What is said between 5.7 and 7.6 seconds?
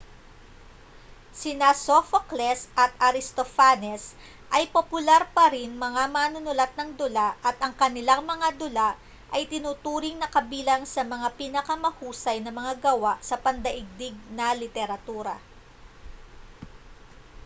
mga manunulat ng dula at